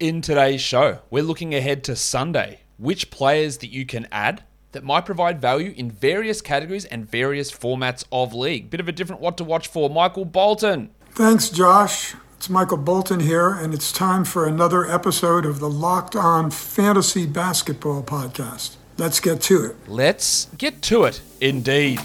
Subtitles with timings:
[0.00, 2.60] In today's show, we're looking ahead to Sunday.
[2.78, 4.42] Which players that you can add
[4.72, 8.70] that might provide value in various categories and various formats of league.
[8.70, 9.90] Bit of a different what to watch for.
[9.90, 10.88] Michael Bolton.
[11.10, 12.14] Thanks, Josh.
[12.38, 17.26] It's Michael Bolton here, and it's time for another episode of the Locked On Fantasy
[17.26, 18.76] Basketball Podcast.
[18.96, 19.76] Let's get to it.
[19.86, 22.00] Let's get to it, indeed.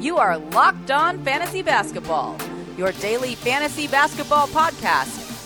[0.00, 2.38] You are Locked On Fantasy Basketball,
[2.78, 5.23] your daily fantasy basketball podcast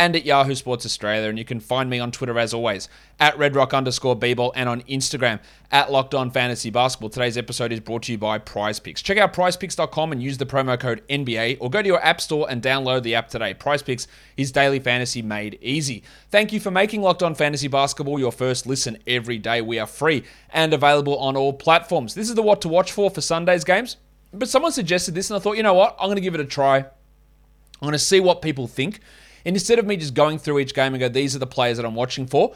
[0.00, 1.28] and at Yahoo Sports Australia.
[1.28, 2.88] And you can find me on Twitter as always
[3.20, 5.40] at redrock underscore bball and on Instagram
[5.70, 7.10] at Locked On Fantasy Basketball.
[7.10, 9.02] Today's episode is brought to you by Prize Picks.
[9.02, 12.46] Check out prizepicks.com and use the promo code NBA or go to your app store
[12.48, 13.52] and download the app today.
[13.52, 16.02] Prize Picks is daily fantasy made easy.
[16.30, 19.60] Thank you for making Locked On Fantasy Basketball your first listen every day.
[19.60, 22.14] We are free and available on all platforms.
[22.14, 23.98] This is the what to watch for for Sunday's games.
[24.32, 25.94] But someone suggested this and I thought, you know what?
[26.00, 26.78] I'm going to give it a try.
[26.78, 29.00] I'm going to see what people think.
[29.44, 31.76] And instead of me just going through each game and go, these are the players
[31.76, 32.54] that I'm watching for,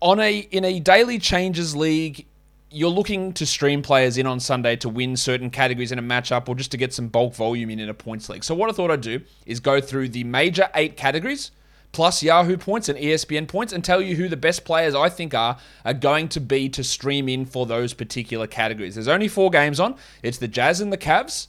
[0.00, 2.26] on a in a daily changes league,
[2.70, 6.48] you're looking to stream players in on Sunday to win certain categories in a matchup
[6.48, 8.42] or just to get some bulk volume in in a points league.
[8.42, 11.50] So what I thought I'd do is go through the major eight categories
[11.92, 15.34] plus Yahoo points and ESPN points and tell you who the best players I think
[15.34, 18.94] are are going to be to stream in for those particular categories.
[18.94, 19.96] There's only four games on.
[20.22, 21.48] It's the Jazz and the Cavs,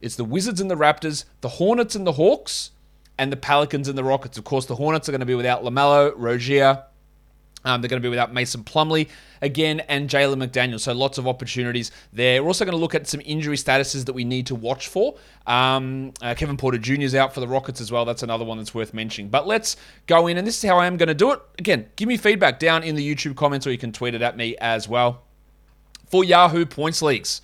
[0.00, 2.70] it's the Wizards and the Raptors, the Hornets and the Hawks,
[3.22, 4.36] and the Pelicans and the Rockets.
[4.36, 6.82] Of course, the Hornets are going to be without LaMelo, Rozier.
[7.64, 9.08] Um, they're going to be without Mason Plumlee
[9.40, 10.80] again and Jalen McDaniel.
[10.80, 12.42] So lots of opportunities there.
[12.42, 15.14] We're also going to look at some injury statuses that we need to watch for.
[15.46, 17.02] Um, uh, Kevin Porter Jr.
[17.02, 18.04] is out for the Rockets as well.
[18.04, 19.30] That's another one that's worth mentioning.
[19.30, 19.76] But let's
[20.08, 21.40] go in, and this is how I am going to do it.
[21.60, 24.36] Again, give me feedback down in the YouTube comments, or you can tweet it at
[24.36, 25.22] me as well.
[26.10, 27.42] For Yahoo Points Leagues.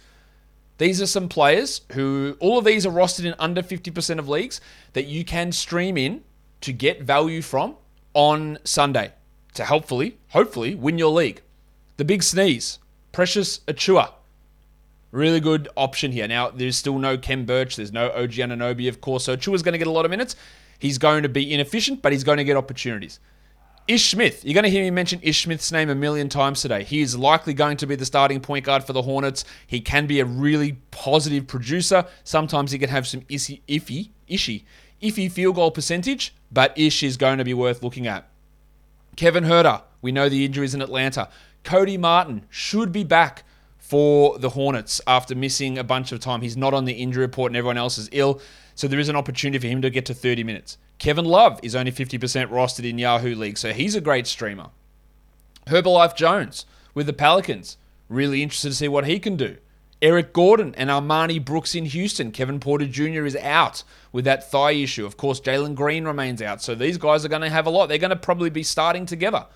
[0.78, 4.60] These are some players who, all of these are rostered in under 50% of leagues
[4.92, 6.22] that you can stream in
[6.60, 7.76] to get value from
[8.14, 9.12] on Sunday
[9.54, 11.42] to helpfully, hopefully, win your league.
[11.96, 12.78] The big sneeze,
[13.10, 14.12] Precious Achiuwa.
[15.10, 16.28] Really good option here.
[16.28, 19.72] Now, there's still no Khem Birch, there's no OG Anunoby, of course, so Achiuwa's going
[19.72, 20.36] to get a lot of minutes.
[20.78, 23.18] He's going to be inefficient, but he's going to get opportunities.
[23.88, 24.44] Ish Smith.
[24.44, 26.84] You're going to hear me mention Ish Smith's name a million times today.
[26.84, 29.46] He is likely going to be the starting point guard for the Hornets.
[29.66, 32.04] He can be a really positive producer.
[32.22, 34.64] Sometimes he can have some iffy, iffy, ishy,
[35.00, 38.28] iffy field goal percentage, but Ish is going to be worth looking at.
[39.16, 39.82] Kevin Huerter.
[40.02, 41.30] We know the injuries in Atlanta.
[41.64, 43.44] Cody Martin should be back
[43.78, 46.42] for the Hornets after missing a bunch of time.
[46.42, 48.42] He's not on the injury report and everyone else is ill.
[48.78, 50.78] So there is an opportunity for him to get to 30 minutes.
[50.98, 54.68] Kevin Love is only 50% rostered in Yahoo League, so he's a great streamer.
[55.66, 57.76] Herbalife Jones with the Pelicans.
[58.08, 59.56] Really interested to see what he can do.
[60.00, 62.30] Eric Gordon and Armani Brooks in Houston.
[62.30, 63.26] Kevin Porter Jr.
[63.26, 65.04] is out with that thigh issue.
[65.04, 66.62] Of course, Jalen Green remains out.
[66.62, 67.88] So these guys are going to have a lot.
[67.88, 69.46] They're going to probably be starting together.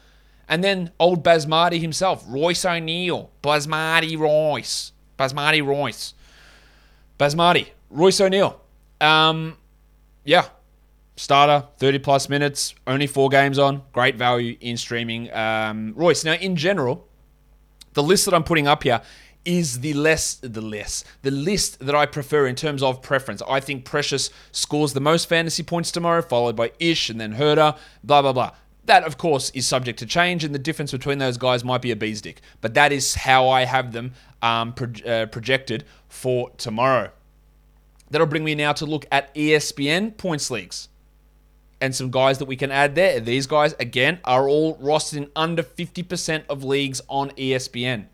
[0.48, 3.30] And then old Basmati himself, Royce O'Neale.
[3.40, 4.90] Basmati Royce.
[5.16, 6.14] Basmati Royce.
[7.20, 7.68] Basmati.
[7.88, 8.61] Royce O'Neale.
[9.02, 9.56] Um,
[10.24, 10.46] yeah,
[11.16, 15.32] starter, 30 plus minutes, only four games on, great value in streaming.
[15.32, 17.06] Um, Royce, now in general,
[17.94, 19.02] the list that I'm putting up here
[19.44, 23.42] is the less, the less, the list that I prefer in terms of preference.
[23.48, 27.76] I think Precious scores the most fantasy points tomorrow, followed by Ish and then Huerter,
[28.04, 28.52] blah, blah, blah.
[28.84, 31.92] That, of course, is subject to change, and the difference between those guys might be
[31.92, 32.40] a bee's dick.
[32.60, 37.10] But that is how I have them um, pro- uh, projected for tomorrow.
[38.12, 40.88] That'll bring me now to look at ESPN points leagues
[41.80, 43.18] and some guys that we can add there.
[43.20, 48.06] These guys, again, are all rostered in under 50% of leagues on ESPN.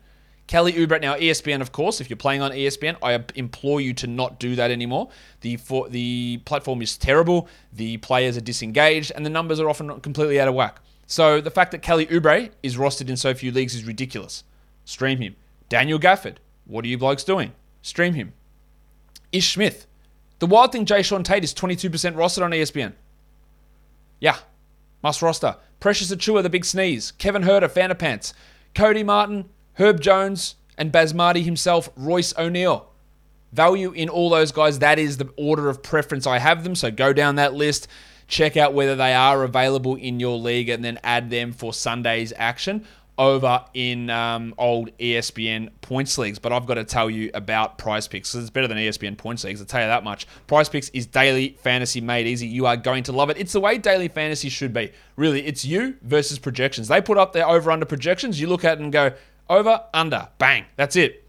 [0.47, 4.07] Kelly Oubre, now ESPN, of course, if you're playing on ESPN, I implore you to
[4.07, 5.09] not do that anymore.
[5.41, 9.99] The for, the platform is terrible, the players are disengaged, and the numbers are often
[9.99, 10.79] completely out of whack.
[11.07, 14.45] So the fact that Kelly Oubre is rostered in so few leagues is ridiculous.
[14.85, 15.35] Stream him.
[15.67, 17.51] Daniel Gafford, what are you blokes doing?
[17.81, 18.31] Stream him.
[19.31, 19.85] Ish Smith.
[20.39, 22.93] The wild thing, Jae'Sean Tate is 22% rostered on ESPN.
[24.19, 24.37] Yeah,
[25.03, 25.57] must roster.
[25.79, 27.11] Precious Achiuwa, the big sneeze.
[27.11, 28.33] Kevin Huerter, Pants.
[28.73, 32.89] Cody Martin, Herb Jones, and Basmati himself, Royce O'Neale.
[33.51, 34.79] Value in all those guys.
[34.79, 36.75] That is the order of preference I have them.
[36.75, 37.87] So go down that list,
[38.27, 42.31] check out whether they are available in your league, and then add them for Sunday's
[42.37, 42.85] action.
[43.19, 48.07] Over in um, old ESPN points leagues, but I've got to tell you about Prize
[48.07, 49.59] Picks it's better than ESPN points leagues.
[49.59, 50.25] I'll tell you that much.
[50.47, 52.47] Prize Picks is daily fantasy made easy.
[52.47, 53.37] You are going to love it.
[53.37, 54.93] It's the way daily fantasy should be.
[55.17, 56.87] Really, it's you versus projections.
[56.87, 58.39] They put up their over under projections.
[58.39, 59.11] You look at it and go
[59.49, 60.65] over, under, bang.
[60.77, 61.28] That's it.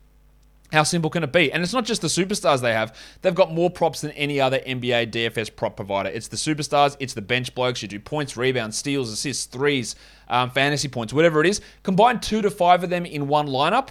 [0.72, 1.52] How simple can it be?
[1.52, 2.96] And it's not just the superstars they have.
[3.22, 6.08] They've got more props than any other NBA DFS prop provider.
[6.08, 7.82] It's the superstars, it's the bench blokes.
[7.82, 9.96] You do points, rebounds, steals, assists, threes,
[10.28, 11.60] um, fantasy points, whatever it is.
[11.82, 13.88] Combine two to five of them in one lineup.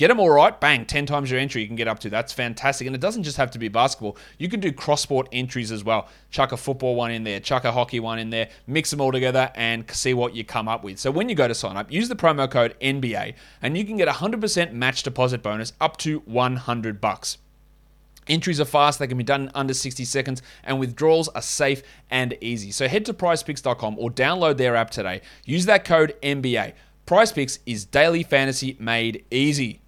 [0.00, 2.08] Get them all right, bang, 10 times your entry you can get up to.
[2.08, 2.86] That's fantastic.
[2.86, 4.16] And it doesn't just have to be basketball.
[4.38, 6.08] You can do cross sport entries as well.
[6.30, 9.12] Chuck a football one in there, chuck a hockey one in there, mix them all
[9.12, 10.98] together and see what you come up with.
[10.98, 13.98] So when you go to sign up, use the promo code NBA and you can
[13.98, 17.36] get a 100% match deposit bonus up to 100 bucks.
[18.26, 21.82] Entries are fast, they can be done in under 60 seconds, and withdrawals are safe
[22.10, 22.70] and easy.
[22.70, 25.20] So head to prizepicks.com or download their app today.
[25.44, 26.72] Use that code NBA.
[27.06, 29.82] PrizePicks is daily fantasy made easy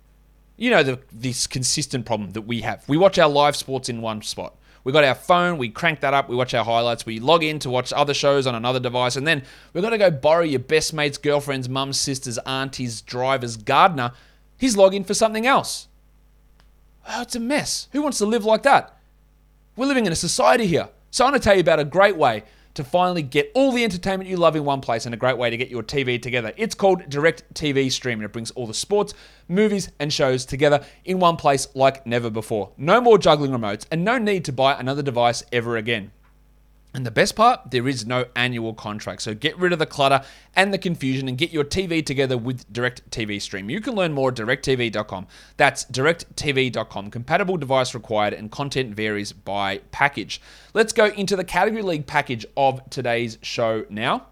[0.57, 2.85] you know the, this consistent problem that we have.
[2.89, 4.57] We watch our live sports in one spot.
[4.85, 7.61] We got our phone, we crank that up, we watch our highlights, we log in
[7.61, 10.59] to watch other shows on another device, and then we've got to go borrow your
[10.59, 14.13] best mate's girlfriend's mum's sister's auntie's driver's gardener.
[14.59, 15.87] He's logging for something else.
[17.09, 17.89] Oh, it's a mess.
[17.93, 18.97] Who wants to live like that?
[19.77, 20.89] We're living in a society here.
[21.11, 23.85] So I'm going to tell you about a great way to finally get all the
[23.85, 26.53] entertainment you love in one place and a great way to get your TV together.
[26.57, 28.25] It's called Direct TV Streaming.
[28.25, 29.15] It brings all the sports,
[29.49, 32.71] movies, and shows together in one place like never before.
[32.77, 36.13] No more juggling remotes and no need to buy another device ever again.
[36.95, 39.23] And the best part, there is no annual contract.
[39.23, 40.23] So get rid of the clutter
[40.55, 43.71] and the confusion and get your TV together with Direct TV Stream.
[43.71, 45.27] You can learn more at directv.com.
[45.57, 47.11] That's directv.com.
[47.11, 50.41] Compatible device required and content varies by package.
[50.75, 54.27] Let's go into the category league package of today's show now.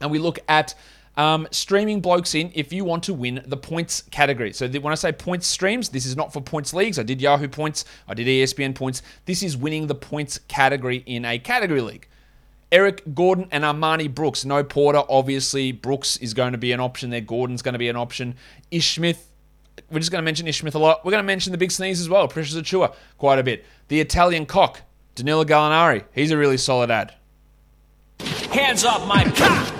[0.00, 0.74] And we look at
[1.16, 4.52] um, streaming blokes in if you want to win the points category.
[4.52, 6.98] So when I say points streams, this is not for points leagues.
[6.98, 9.02] I did Yahoo points, I did ESPN points.
[9.24, 12.08] This is winning the points category in a category league.
[12.72, 14.44] Eric Gordon and Armani Brooks.
[14.44, 15.72] No Porter, obviously.
[15.72, 17.20] Brooks is going to be an option there.
[17.20, 18.34] Gordon's going to be an option.
[18.70, 19.30] Ish Smith.
[19.90, 21.04] We're just going to mention Ish Smith a lot.
[21.04, 22.26] We're going to mention the big sneeze as well.
[22.26, 23.64] Precious Achiuwa quite a bit.
[23.88, 24.82] The Italian cock,
[25.14, 26.04] Danilo Gallinari.
[26.12, 27.14] He's a really solid ad.
[28.50, 29.75] Hands off my cock!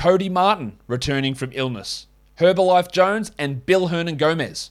[0.00, 2.06] Cody Martin returning from illness,
[2.38, 4.70] Herbalife Jones, and Bill Hernangomez.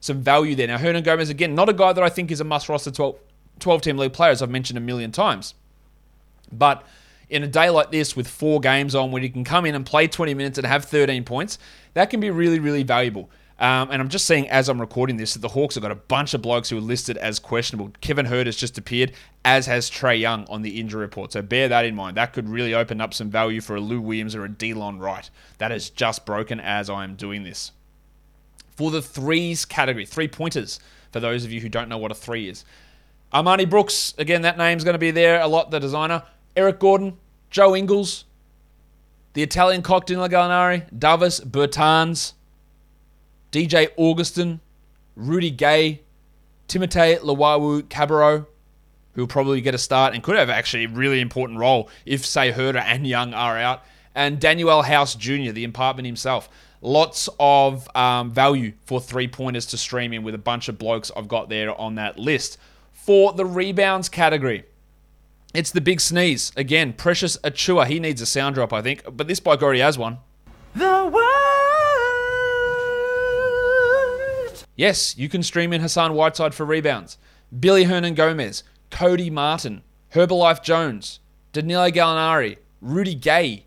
[0.00, 0.66] Some value there.
[0.66, 3.14] Now, Hernangomez, again, not a guy that I think is a must roster 12,
[3.60, 5.54] 12 team league player, as I've mentioned a million times.
[6.50, 6.84] But
[7.30, 9.86] in a day like this with four games on where you can come in and
[9.86, 11.56] play 20 minutes and have 13 points,
[11.92, 13.30] that can be really, really valuable.
[13.58, 15.96] Um, and I'm just seeing as I'm recording this that the Hawks have got a
[15.96, 17.92] bunch of blokes who are listed as questionable.
[18.00, 19.12] Kevin Huerter has just appeared,
[19.44, 21.32] as has Trae Young on the injury report.
[21.32, 22.16] So bear that in mind.
[22.16, 25.30] That could really open up some value for a Lou Williams or a Delon Wright.
[25.58, 27.70] That is just broken as I am doing this.
[28.76, 30.80] For the threes category, three pointers,
[31.12, 32.64] for those of you who don't know what a three is.
[33.32, 36.24] Armani Brooks, again, that name's going to be there a lot, the designer.
[36.56, 37.16] Eric Gordon,
[37.50, 38.24] Joe Ingles,
[39.34, 42.32] the Italian cocktail Gallinari, Davis Bertans,
[43.54, 44.60] DJ Augustin,
[45.14, 46.02] Rudy Gay,
[46.66, 48.46] Timothé Luwawu-Cabarrot,
[49.12, 52.26] who will probably get a start and could have actually a really important role if,
[52.26, 56.48] say, Huerter and Young are out, and Danuel House Jr., the apartment himself.
[56.80, 61.12] Lots of um, value for three pointers to stream in with a bunch of blokes
[61.16, 62.58] I've got there on that list.
[62.92, 64.64] For the rebounds category,
[65.54, 66.50] it's the big sneeze.
[66.56, 67.86] Again, Precious Achiuwa.
[67.86, 70.18] He needs a sound drop, I think, but this bloke already has one.
[70.74, 71.08] The
[74.76, 77.18] Yes, you can stream in Hassan Whiteside for rebounds.
[77.58, 79.82] Billy Hernangomez, Cody Martin,
[80.14, 81.20] Herbalife Jones,
[81.52, 83.66] Danilo Gallinari, Rudy Gay,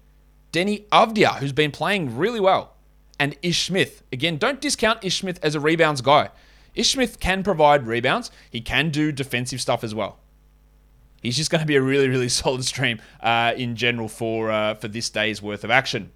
[0.52, 2.76] Deni Avdija, who's been playing really well,
[3.20, 4.04] and Ish Smith.
[4.12, 6.30] Again, don't discount Ish Smith as a rebounds guy.
[6.76, 8.30] Ish Smith can provide rebounds.
[8.50, 10.20] He can do defensive stuff as well.
[11.22, 14.76] He's just going to be a really, really solid stream uh, in general for uh,
[14.76, 16.12] for this day's worth of action.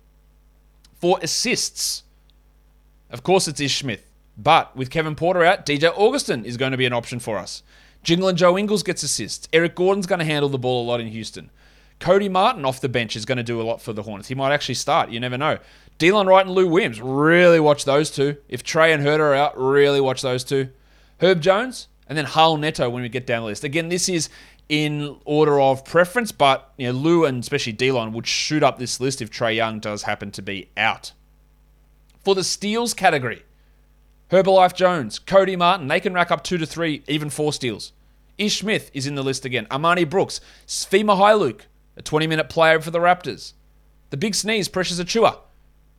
[0.93, 2.03] For assists,
[3.09, 4.10] of course, it's Ish Smith.
[4.37, 7.63] But with Kevin Porter out, DJ Augustin is going to be an option for us.
[8.03, 9.47] Jingle and Joe Ingles gets assists.
[9.53, 11.51] Eric Gordon's going to handle the ball a lot in Houston.
[11.99, 14.27] Cody Martin off the bench is going to do a lot for the Hornets.
[14.27, 15.11] He might actually start.
[15.11, 15.59] You never know.
[15.99, 18.37] Delon Wright and Lou Williams, really watch those two.
[18.49, 20.69] If Trae and Huerter are out, really watch those two.
[21.19, 23.63] Herb Jones, and then Raul Neto when we get down the list.
[23.63, 24.29] Again, this is
[24.67, 28.99] in order of preference, but you know, Lou and especially Delon would shoot up this
[28.99, 31.11] list if Trae Young does happen to be out.
[32.23, 33.43] For the steals category,
[34.31, 37.91] Herbalife Jones, Cody Martin, they can rack up two to three, even four steals.
[38.37, 39.65] Ish Smith is in the list again.
[39.65, 41.61] Armani Brooks, Svi Mykhailiuk,
[41.97, 43.53] a 20 minute player for the Raptors.
[44.09, 45.39] The big sneeze, Precious Achiuwa.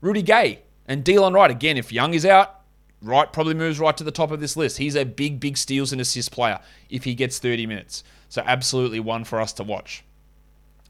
[0.01, 2.61] Rudy Gay, And Delon Wright, again, if Young is out,
[3.03, 4.79] Wright probably moves right to the top of this list.
[4.79, 6.59] He's a big, big steals and assist player
[6.89, 8.03] if he gets 30 minutes.
[8.31, 10.05] So absolutely one for us to watch.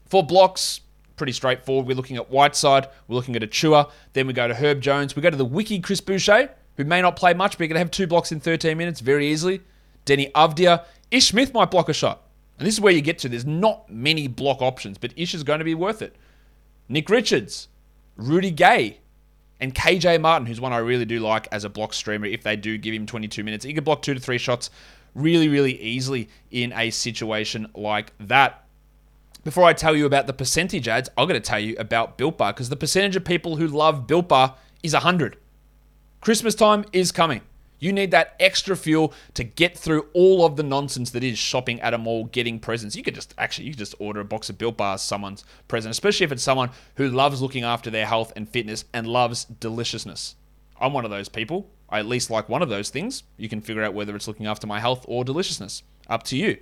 [0.05, 0.79] For blocks,
[1.17, 1.87] pretty straightforward.
[1.87, 5.21] We're looking at Whiteside, we're looking at Achiuwa, then we go to Herb Jones, we
[5.21, 7.91] go to the wiki Chris Boucher, who may not play much, but he can have
[7.91, 9.61] two blocks in 13 minutes very easily.
[10.05, 12.23] Deni Avdija, Ish Smith might block a shot.
[12.57, 13.29] And this is where you get to.
[13.29, 16.15] There's not many block options, but Ish is going to be worth it.
[16.89, 17.67] Nick Richards,
[18.15, 18.99] Rudy Gay,
[19.59, 22.55] and KJ Martin, who's one I really do like as a block streamer if they
[22.55, 23.63] do give him 22 minutes.
[23.63, 24.69] He could block two to three shots
[25.15, 28.65] really, really easily in a situation like that.
[29.43, 32.37] Before I tell you about the percentage ads, I'm going to tell you about Built
[32.37, 35.37] Bar because the percentage of people who love Built Bar is 100.
[36.23, 37.41] Christmas time is coming.
[37.79, 41.81] You need that extra fuel to get through all of the nonsense that is shopping
[41.81, 42.95] at a mall, getting presents.
[42.95, 45.91] You could just actually you could just order a box of Built Bars someone's present,
[45.91, 50.37] especially if it's someone who loves looking after their health and fitness and loves deliciousness.
[50.79, 51.69] I'm one of those people.
[51.89, 53.23] I at least like one of those things.
[53.35, 55.83] You can figure out whether it's looking after my health or deliciousness.
[56.07, 56.57] Up to you.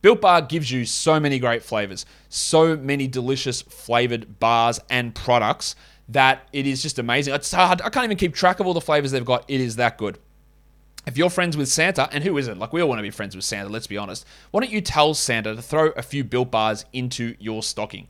[0.00, 5.76] Built Bar gives you so many great flavors, so many delicious flavored bars and products
[6.08, 7.34] that it is just amazing.
[7.34, 7.82] It's hard.
[7.82, 9.44] I can't even keep track of all the flavors they've got.
[9.48, 10.18] It is that good.
[11.06, 12.58] If you're friends with Santa, and who isn't?
[12.58, 14.26] Like, we all want to be friends with Santa, let's be honest.
[14.50, 18.08] Why don't you tell Santa to throw a few Built Bars into your stocking?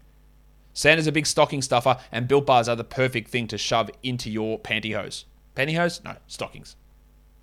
[0.72, 4.30] Santa's a big stocking stuffer, and Built Bars are the perfect thing to shove into
[4.30, 5.24] your pantyhose.
[5.54, 6.02] Pantyhose?
[6.04, 6.76] No, stockings.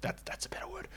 [0.01, 0.87] That, that's a better word.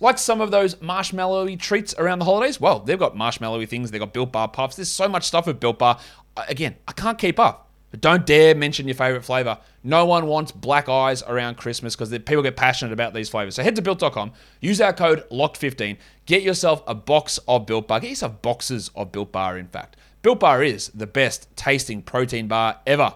[0.00, 4.00] Like some of those marshmallowy treats around the holidays, well, they've got marshmallowy things, they've
[4.00, 4.76] got Built Bar puffs.
[4.76, 6.00] There's so much stuff with Built Bar.
[6.48, 7.68] Again, I can't keep up.
[7.92, 9.58] But don't dare mention your favorite flavor.
[9.84, 13.54] No one wants black eyes around Christmas because people get passionate about these flavors.
[13.54, 18.00] So head to built.com, use our code LOCKED15, get yourself a box of Built Bar.
[18.00, 19.96] Get yourself boxes of Built Bar, in fact.
[20.22, 23.14] Built Bar is the best tasting protein bar ever.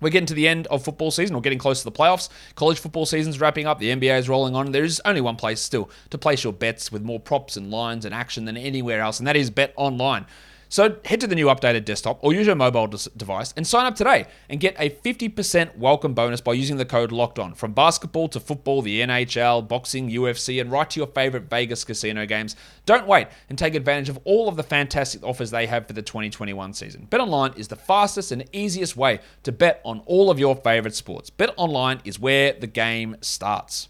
[0.00, 1.36] We're getting to the end of football season.
[1.36, 2.28] We're getting close to the playoffs.
[2.54, 3.78] College football season's wrapping up.
[3.78, 4.72] The NBA is rolling on.
[4.72, 8.04] There is only one place still to place your bets with more props and lines
[8.04, 10.26] and action than anywhere else, and that is Bet Online.
[10.68, 13.94] So head to the new updated desktop or use your mobile device and sign up
[13.94, 17.54] today and get a 50% welcome bonus by using the code locked on.
[17.54, 22.26] From basketball to football, the NHL, boxing, UFC, and right to your favorite Vegas casino
[22.26, 22.56] games.
[22.84, 26.02] Don't wait and take advantage of all of the fantastic offers they have for the
[26.02, 27.06] 2021 season.
[27.10, 31.30] BetOnline is the fastest and easiest way to bet on all of your favorite sports.
[31.30, 33.88] BetOnline is where the game starts.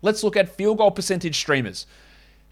[0.00, 1.86] Let's look at field goal percentage streamers.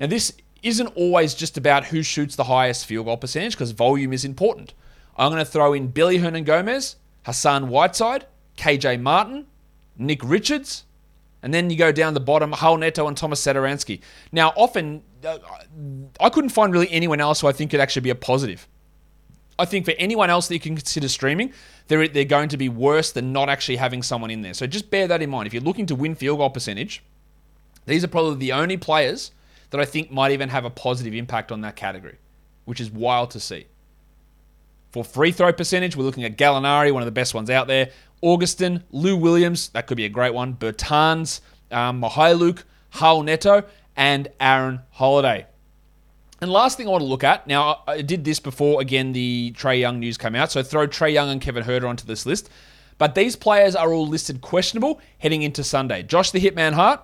[0.00, 0.32] Now, this
[0.64, 4.72] isn't always just about who shoots the highest field goal percentage because volume is important.
[5.16, 9.46] I'm going to throw in Billy Hernangomez, Hassan Whiteside, KJ Martin,
[9.96, 10.84] Nick Richards,
[11.42, 14.00] and then you go down the bottom, Hal Neto and Tomas Satoransky.
[14.32, 15.38] Now, often, uh,
[16.18, 18.66] I couldn't find really anyone else who I think could actually be a positive.
[19.58, 21.52] I think for anyone else that you can consider streaming,
[21.86, 24.54] they're, they're going to be worse than not actually having someone in there.
[24.54, 25.46] So just bear that in mind.
[25.46, 27.04] If you're looking to win field goal percentage,
[27.86, 29.30] these are probably the only players–
[29.70, 32.18] that I think might even have a positive impact on that category,
[32.64, 33.66] which is wild to see.
[34.90, 37.90] For free throw percentage, we're looking at Gallinari, one of the best ones out there.
[38.22, 40.54] Augustin, Lou Williams, that could be a great one.
[40.54, 41.40] Bertans,
[41.70, 43.64] um, Mykhailiuk, Hal Neto,
[43.96, 45.46] and Aaron Holiday.
[46.40, 49.52] And last thing I want to look at, now I did this before, again, the
[49.56, 52.50] Trae Young news came out, so throw Trae Young and Kevin Huerter onto this list.
[52.98, 56.02] But these players are all listed questionable heading into Sunday.
[56.02, 57.00] Josh the Hitman Hart,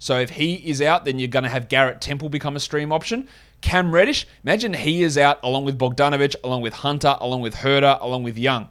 [0.00, 2.90] so if he is out, then you're going to have Garrett Temple become a stream
[2.90, 3.28] option.
[3.60, 8.00] Cam Reddish, imagine he is out along with Bogdanovic, along with Hunter, along with Huerter,
[8.00, 8.70] along with Young.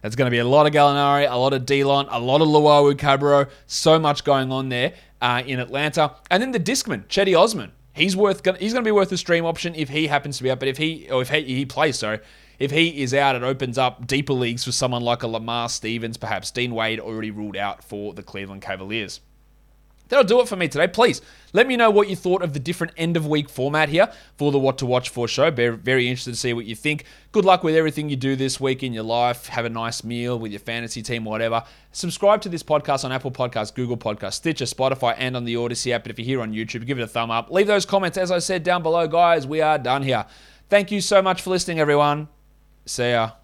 [0.00, 2.46] There's going to be a lot of Gallinari, a lot of Delon, a lot of
[2.46, 3.50] Luwawu-Cabarrot.
[3.66, 6.14] So much going on there uh, in Atlanta.
[6.30, 7.72] And then the Discman, Cedi Osman.
[7.92, 8.44] He's worth.
[8.60, 10.60] He's going to be worth a stream option if he happens to be out.
[10.60, 12.20] But if he or if he, he plays, sorry,
[12.60, 16.16] if he is out, it opens up deeper leagues for someone like a Lamar Stevens,
[16.16, 19.20] perhaps Dean Wade already ruled out for the Cleveland Cavaliers.
[20.08, 20.86] That'll do it for me today.
[20.86, 24.12] Please let me know what you thought of the different end of week format here
[24.36, 25.50] for the What to Watch For show.
[25.50, 27.04] Very, very interested to see what you think.
[27.32, 29.46] Good luck with everything you do this week in your life.
[29.46, 31.64] Have a nice meal with your fantasy team, whatever.
[31.92, 35.92] Subscribe to this podcast on Apple Podcasts, Google Podcasts, Stitcher, Spotify, and on the Audacy
[35.92, 36.04] app.
[36.04, 37.50] But if you're here on YouTube, give it a thumb up.
[37.50, 39.46] Leave those comments, as I said down below, guys.
[39.46, 40.26] We are done here.
[40.68, 42.28] Thank you so much for listening, everyone.
[42.86, 43.43] See ya.